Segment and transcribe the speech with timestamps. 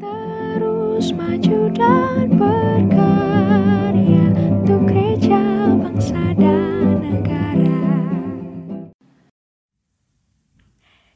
[0.00, 4.26] Terus maju dan berkarya
[4.64, 5.44] Untuk gereja,
[5.76, 7.84] bangsa, dan negara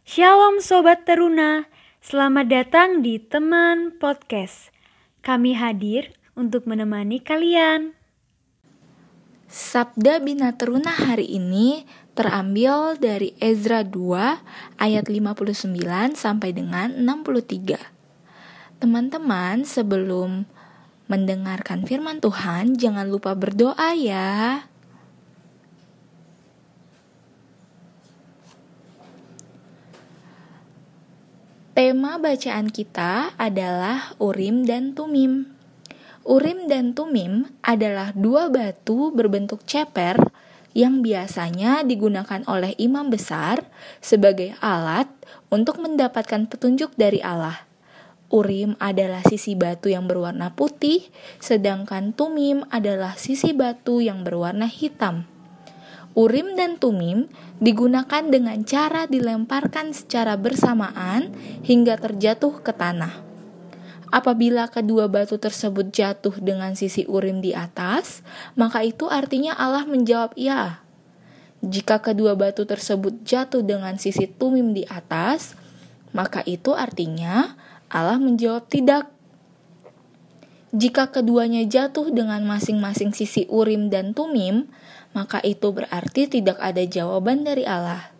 [0.04, 1.64] Shalom Sobat Teruna,
[2.04, 4.69] selamat datang di Teman Podcast.
[5.24, 7.96] Kami hadir untuk menemani kalian.
[9.48, 15.72] Sabda Bina Teruna hari ini terambil dari Ezra 2 ayat 59
[16.20, 17.94] sampai dengan 63.
[18.83, 20.51] Teman-teman, sebelum
[21.06, 24.66] mendengarkan firman Tuhan, jangan lupa berdoa ya.
[31.74, 35.51] Tema bacaan kita adalah Urim dan Tumim.
[36.23, 40.16] Urim dan Tumim adalah dua batu berbentuk ceper
[40.70, 43.66] yang biasanya digunakan oleh imam besar
[43.98, 45.10] sebagai alat
[45.51, 47.73] untuk mendapatkan petunjuk dari Allah.
[48.33, 55.29] Urim adalah sisi batu yang berwarna putih, sedangkan Tumim adalah sisi batu yang berwarna hitam.
[56.15, 57.26] Urim dan Tumim
[57.59, 61.35] digunakan dengan cara dilemparkan secara bersamaan
[61.66, 63.18] hingga terjatuh ke tanah.
[64.15, 68.23] Apabila kedua batu tersebut jatuh dengan sisi Urim di atas,
[68.55, 70.87] maka itu artinya Allah menjawab "ya".
[71.67, 75.59] Jika kedua batu tersebut jatuh dengan sisi Tumim di atas,
[76.15, 77.59] maka itu artinya
[77.93, 79.11] Allah menjawab tidak.
[80.75, 84.67] Jika keduanya jatuh dengan masing-masing sisi Urim dan Tumim,
[85.15, 88.11] maka itu berarti tidak ada jawaban dari Allah.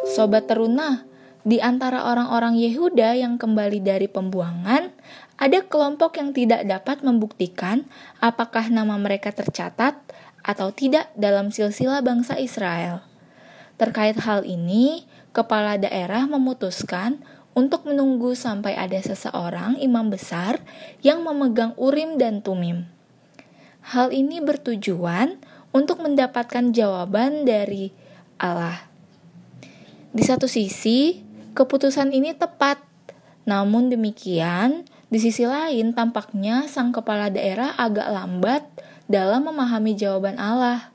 [0.00, 1.04] Sobat teruna,
[1.46, 4.90] di antara orang-orang Yehuda yang kembali dari pembuangan,
[5.36, 7.84] ada kelompok yang tidak dapat membuktikan
[8.24, 10.00] apakah nama mereka tercatat
[10.40, 13.04] atau tidak dalam silsilah bangsa Israel.
[13.76, 15.04] Terkait hal ini,
[15.36, 17.20] kepala daerah memutuskan
[17.56, 20.60] untuk menunggu sampai ada seseorang imam besar
[21.00, 22.84] yang memegang urim dan tumim.
[23.80, 25.40] Hal ini bertujuan
[25.72, 27.96] untuk mendapatkan jawaban dari
[28.36, 28.84] Allah.
[30.12, 31.24] Di satu sisi,
[31.56, 32.84] keputusan ini tepat.
[33.48, 38.68] Namun demikian, di sisi lain tampaknya sang kepala daerah agak lambat
[39.08, 40.92] dalam memahami jawaban Allah.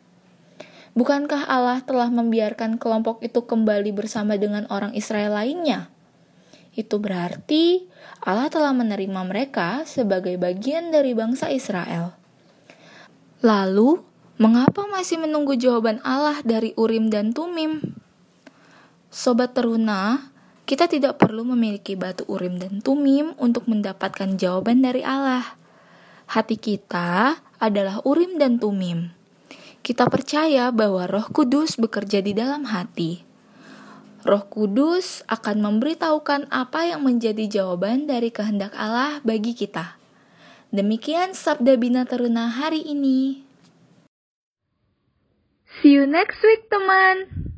[0.92, 5.88] Bukankah Allah telah membiarkan kelompok itu kembali bersama dengan orang Israel lainnya?
[6.72, 7.84] Itu berarti
[8.24, 12.16] Allah telah menerima mereka sebagai bagian dari bangsa Israel.
[13.44, 14.00] Lalu,
[14.40, 18.00] mengapa masih menunggu jawaban Allah dari Urim dan Tumim?
[19.12, 20.32] Sobat teruna,
[20.64, 25.60] kita tidak perlu memiliki batu Urim dan Tumim untuk mendapatkan jawaban dari Allah.
[26.32, 29.12] Hati kita adalah Urim dan Tumim.
[29.84, 33.31] Kita percaya bahwa Roh Kudus bekerja di dalam hati
[34.22, 39.98] Roh Kudus akan memberitahukan apa yang menjadi jawaban dari kehendak Allah bagi kita.
[40.70, 43.42] Demikian Sabda Bina Teruna hari ini.
[45.82, 47.51] See you next week, teman!